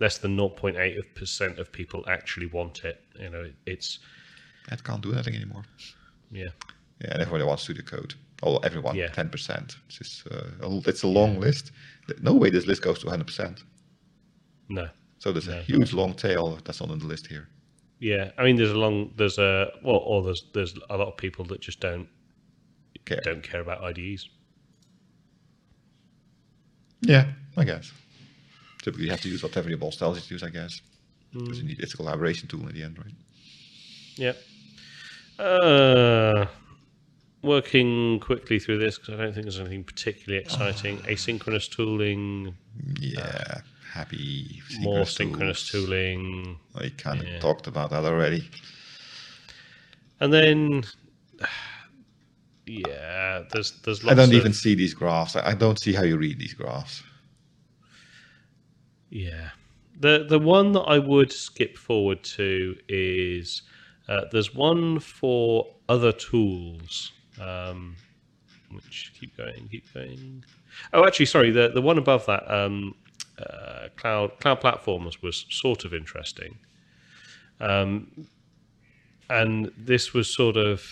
[0.00, 3.00] less than 0.8 of percent of people actually want it.
[3.18, 3.98] You know, it, it's
[4.72, 5.64] It can't do anything anymore.
[6.32, 6.48] yeah,
[7.00, 8.14] Yeah, and everybody wants Studio Code.
[8.42, 9.08] Oh, everyone, Yeah.
[9.10, 9.76] 10%.
[9.86, 11.72] It's, just, uh, a- it's a long list.
[12.22, 13.62] No way this list goes to 100%.
[14.68, 17.48] no, So there's No, a huge long tail that's not on the list here.
[17.98, 18.30] yeah.
[18.38, 21.44] I mean, there's a long, there's a well, or there's there's a lot of people
[21.46, 22.08] that just don't
[23.04, 23.20] Care.
[23.22, 24.28] don't care about IDEs.
[27.02, 27.92] Yeah, I guess.
[28.82, 30.80] Typically, you have to use whatever your boss tells you to use, I guess.
[31.32, 31.62] Because Mm.
[31.62, 33.14] you need, it's a collaboration tool in the end, right?
[34.16, 34.32] Yeah.
[35.44, 36.46] Uh,
[37.42, 40.98] working quickly through this because I don't think there's anything particularly exciting.
[41.08, 42.54] Asynchronous tooling,
[43.00, 43.60] Yeah,
[43.92, 44.60] happy.
[44.80, 45.84] more synchronous synchronous tools.
[45.86, 47.38] tooling, I kind of Yeah.
[47.38, 48.48] talked about that already.
[50.20, 50.84] and then
[52.66, 55.36] yeah, there's there's lots I don't of, even see these graphs.
[55.36, 57.02] I don't see how you read these graphs.
[59.10, 59.50] Yeah.
[59.98, 63.62] The the one that I would skip forward to is
[64.08, 67.12] uh, there's one for other tools.
[67.40, 67.96] Um,
[68.72, 70.44] which keep going, keep going.
[70.92, 71.50] Oh, actually, sorry.
[71.50, 72.94] The the one above that, um,
[73.38, 76.58] uh, cloud cloud platforms, was sort of interesting.
[77.60, 78.26] Um,
[79.28, 80.82] and this was sort of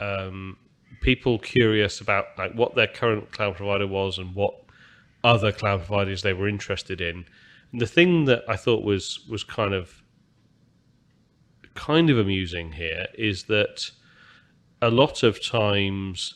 [0.00, 0.56] um,
[1.00, 4.54] people curious about like what their current cloud provider was and what
[5.24, 7.24] other cloud providers they were interested in.
[7.72, 10.02] And the thing that I thought was was kind of
[11.74, 13.90] kind of amusing here is that
[14.80, 16.34] a lot of times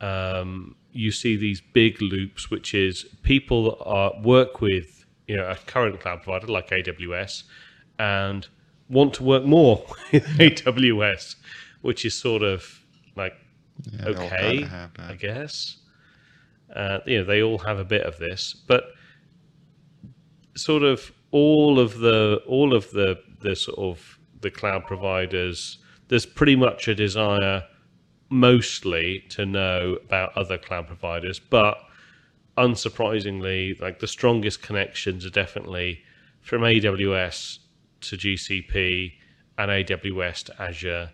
[0.00, 5.48] um, you see these big loops, which is people that are, work with you know
[5.48, 7.44] a current cloud provider like AWS
[7.98, 8.46] and
[8.90, 11.36] want to work more with AWS,
[11.80, 12.80] which is sort of
[13.16, 13.34] like
[13.92, 15.10] Yeah, okay, kinda have that.
[15.10, 15.78] I guess.
[16.74, 18.84] Uh, you know, they all have a bit of this, but
[20.56, 26.26] sort of all of the all of the the sort of the cloud providers, there's
[26.26, 27.64] pretty much a desire
[28.30, 31.78] mostly to know about other cloud providers, but
[32.56, 36.02] unsurprisingly, like the strongest connections are definitely
[36.40, 37.58] from AWS
[38.02, 39.12] to GCP
[39.58, 41.10] and AWS to Azure,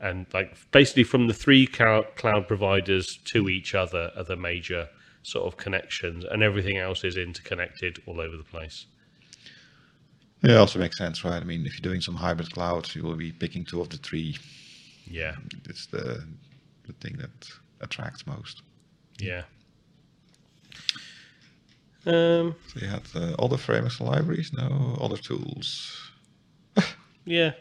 [0.00, 4.88] and like basically from the three cloud providers to each other are the major
[5.22, 8.86] sort of connections, and everything else is interconnected all over the place.
[10.42, 11.40] Yeah, it also makes sense, right?
[11.42, 13.98] I mean, if you're doing some hybrid clouds, you will be picking two of the
[13.98, 14.38] three.
[15.06, 15.36] Yeah,
[15.68, 16.24] It's the
[16.86, 17.30] the thing that
[17.80, 18.62] attracts most.
[19.18, 19.42] yeah.
[22.06, 26.10] Um, So you had uh, other frameworks and libraries, no other tools.
[27.26, 27.52] yeah.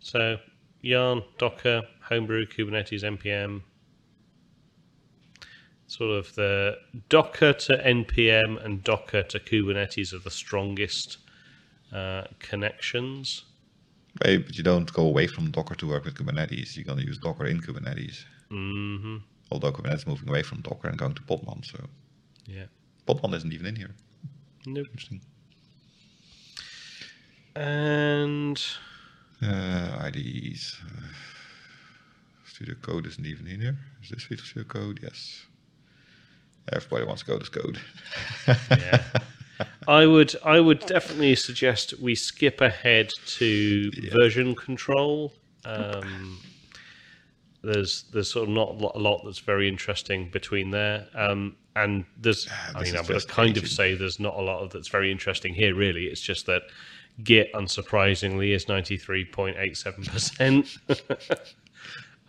[0.00, 0.38] So
[0.80, 3.62] Yarn, Docker, Homebrew, Kubernetes, npm.
[5.92, 6.78] Sort of the
[7.10, 11.18] Docker to npm and Docker to Kubernetes are the strongest
[11.92, 13.44] uh, connections.
[14.18, 16.76] But you don't go away from Docker to work with Kubernetes.
[16.76, 18.24] You're going to use Docker in Kubernetes.
[18.48, 19.18] hmm
[19.50, 21.78] Although Kubernetes is moving away from Docker and going to Podman, so
[22.46, 22.68] Yeah.
[23.06, 23.94] Podman isn't even in here.
[24.64, 24.86] Nope.
[24.92, 25.20] Interesting.
[27.54, 28.58] And
[29.42, 30.78] Uh, IDEs.
[30.86, 31.02] Uh,
[32.46, 33.78] Studio Code isn't even in here.
[34.02, 35.00] Is this Visual Studio Code?
[35.02, 35.44] Yes.
[36.70, 37.78] Everybody wants to go to code.
[38.70, 39.02] yeah.
[39.88, 45.32] I would I would definitely suggest we skip ahead to version control.
[45.64, 46.40] Um,
[47.62, 52.48] there's there's sort of not a lot, that's very interesting between there, um, and there's
[52.74, 55.54] I mean I would kind of say there's not a lot of that's very interesting
[55.54, 55.74] here.
[55.74, 56.62] Really, it's just that
[57.22, 60.78] Git, unsurprisingly, is ninety three point eight seven percent.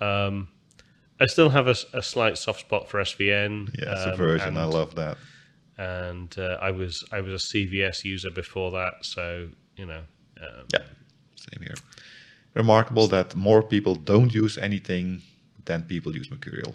[0.01, 0.49] Um,
[1.23, 3.69] I still have a slight soft spot for SVN.
[3.79, 4.57] Yeah, um, Subversion.
[4.57, 5.17] I and- love that.
[5.77, 9.25] and uh, I was I was a CVS user before that, so
[9.79, 10.03] you know,
[10.45, 10.85] um, Yeah,
[11.45, 11.75] same here.
[12.53, 15.21] Remarkable that more people don't use anything
[15.65, 16.73] than people use Mercurial.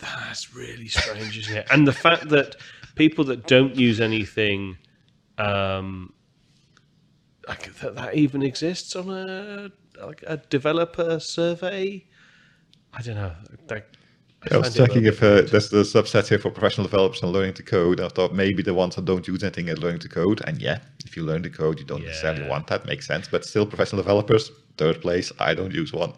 [0.00, 1.66] that's really strange, isn't it?
[1.70, 2.56] And the fact that
[2.96, 4.76] people that don't use anything,
[5.38, 6.12] um,
[7.48, 9.70] like that, that even exists on a
[10.04, 12.04] like a developer survey.
[12.96, 13.32] I don't know.
[13.70, 13.86] Like,
[14.50, 17.54] I was a checking if uh, there's the subset here for professional developers and learning
[17.54, 18.00] to code.
[18.00, 20.42] I thought maybe the ones that don't use anything are learning to code.
[20.46, 22.84] And yeah, if you learn to code, you don't necessarily want that.
[22.84, 23.26] Makes sense.
[23.26, 26.12] But still, professional developers, third place, I don't use one.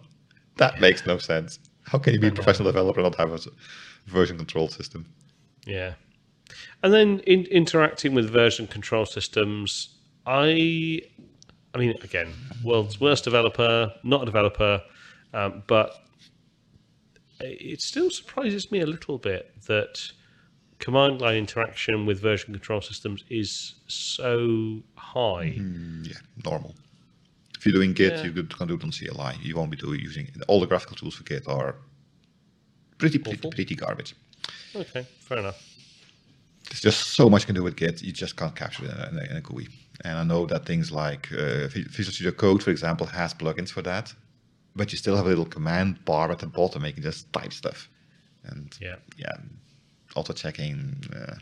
[0.57, 1.59] That makes no sense.
[1.83, 5.07] How can you be a professional developer and not have a version control system?
[5.65, 5.95] Yeah.
[6.83, 11.03] And then in, interacting with version control systems, I,
[11.75, 12.33] I mean, again,
[12.65, 14.83] world's worst developer, not a developer,
[15.33, 16.06] um, but
[17.41, 20.11] it still surprises me a little bit that
[20.79, 25.55] command line interaction with version control systems is so high.
[25.59, 26.75] Mm, yeah, normal.
[27.59, 28.25] If you're doing Git, Yeah.
[28.25, 29.39] you can do it on CLI.
[29.43, 31.77] You won't be doing using all the graphical tools for Git are
[32.99, 33.51] pretty pretty, Awful.
[33.51, 34.15] pretty garbage.
[34.75, 35.63] Okay, fair enough.
[36.69, 38.03] There's just so much you can do with Git.
[38.03, 39.69] You just can't capture it in a, in a, GUI.
[40.05, 43.83] And I know that things like uh, Visual Studio Code, for example, has plugins for
[43.83, 44.13] that,
[44.77, 47.53] but you still have a little command bar at the bottom you can just type
[47.53, 47.89] stuff.
[48.45, 48.97] And Yeah.
[49.17, 49.33] yeah,
[50.15, 51.37] auto checking uh,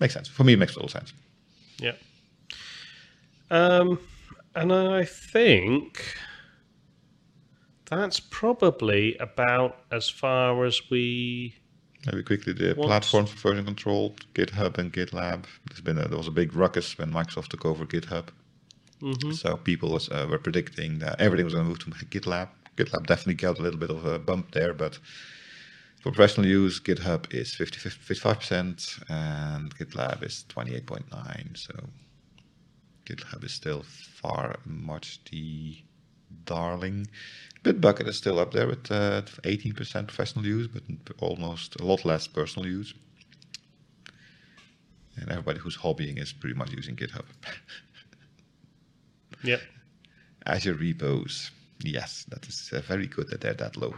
[0.00, 0.26] makes sense.
[0.28, 1.12] For me, it makes total sense.
[1.78, 1.92] Yeah.
[3.50, 3.98] Um,
[4.54, 6.02] and I think
[7.86, 11.54] that's probably about as far as we.
[12.06, 15.44] Maybe quickly the What- platforms for version control, GitHub and GitLab.
[15.68, 18.28] There's been a, there was a big ruckus when Microsoft took over GitHub.
[19.00, 19.32] Mhm.
[19.34, 22.48] So people was, uh, were predicting that everything was going to move to GitLab.
[22.76, 24.98] GitLab definitely got a little bit of a bump there, but
[26.02, 31.54] for professional use, GitHub is 50, 55% and GitLab is 28.9.
[31.54, 31.90] So
[33.04, 35.78] GitHub is still far much the
[36.44, 37.08] darling.
[37.64, 40.82] Bitbucket is still up there with uh, 18% professional use, but
[41.18, 42.94] almost a lot less personal use.
[45.16, 47.24] And everybody who's hobbying is pretty much using GitHub.
[49.42, 49.60] Yep.
[50.46, 51.50] Azure repos.
[51.82, 53.94] Yes, that is uh, very good that they're that low.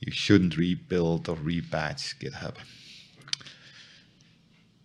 [0.00, 2.54] You shouldn't rebuild or rebadge GitHub.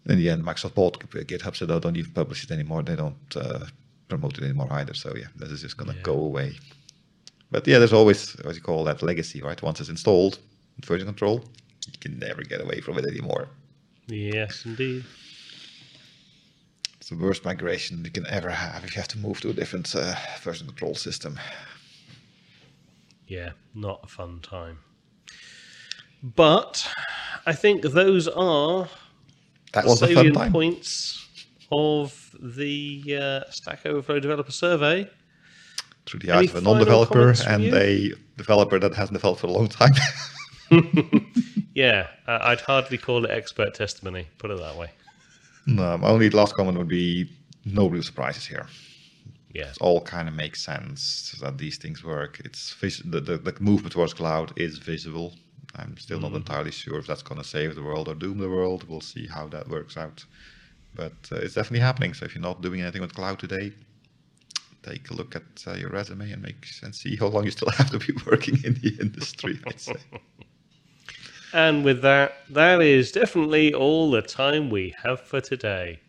[0.05, 2.83] In the end, Microsoft bought GitHub, so they don't even publish it anymore.
[2.83, 3.65] They don't uh,
[4.09, 4.93] promote it anymore either.
[4.93, 6.01] So yeah, this is just gonna Yeah.
[6.01, 6.57] go away.
[7.51, 9.61] But yeah, there's always what you call that legacy, right?
[9.61, 10.39] Once it's installed,
[10.83, 11.43] version control,
[11.85, 13.47] you can never get away from it anymore.
[14.07, 15.05] Yes, indeed.
[17.03, 19.53] It's the worst migration you can ever have if you have to move to a
[19.53, 21.37] different uh, version control system.
[23.27, 24.79] Yeah, not a fun time.
[26.23, 26.89] But
[27.45, 28.87] I think those are
[29.73, 30.53] That was a fun time.
[30.53, 31.27] points
[31.73, 35.09] of the uh, Stack Overflow Developer Survey.
[36.05, 39.67] through the eyes of a non-developer and a developer that hasn't developed for a long
[39.67, 39.91] time.
[41.75, 44.27] Yeah, uh, I'd hardly call it expert testimony.
[44.37, 44.91] Put it that way.
[45.65, 47.29] No, my only last comment would be
[47.65, 48.67] no real surprises here.
[49.53, 49.69] Yeah.
[49.69, 52.41] It all kind of makes sense that these things work.
[52.43, 55.35] It's vis- the, the, the movement towards cloud is visible.
[55.75, 58.49] I'm still not entirely sure if that's going to save the world or doom the
[58.49, 58.87] world.
[58.87, 60.25] We'll see how that works out.
[60.95, 62.13] But uh, it's definitely happening.
[62.13, 63.73] So if you're not doing anything with cloud today,
[64.83, 67.71] take a look at uh, your resume and make and see how long you still
[67.77, 69.59] have to be working in the industry.
[69.65, 69.95] I'd say.
[71.53, 75.99] And with that, that is definitely all the time we have for today.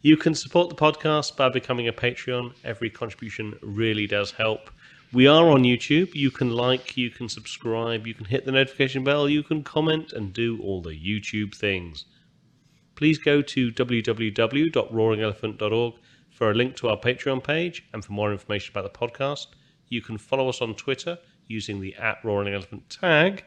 [0.00, 2.54] You can support the podcast by becoming a Patreon.
[2.64, 4.70] Every contribution really does help.
[5.12, 6.14] We are on YouTube.
[6.14, 10.14] You can like, you can subscribe, you can hit the notification bell, you can comment,
[10.14, 12.06] and do all the YouTube things.
[12.94, 15.94] Please go to www.roaringelephant.org
[16.30, 19.48] for a link to our Patreon page and for more information about the podcast.
[19.88, 23.44] You can follow us on Twitter using the at Roaring Elephant tag.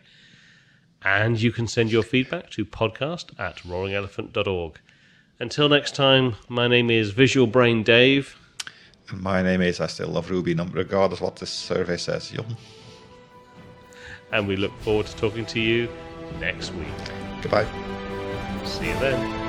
[1.04, 4.80] And you can send your feedback to podcast at roaringelephant.org.
[5.40, 8.38] Until next time, my name is Visual Brain Dave.
[9.10, 12.32] And my name is I still love Ruby, regardless what this survey says.
[14.32, 15.90] And we look forward to talking to you
[16.40, 16.88] next week.
[17.42, 17.68] Goodbye.
[18.66, 19.41] See you then.